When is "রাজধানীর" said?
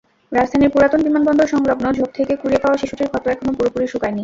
0.31-0.73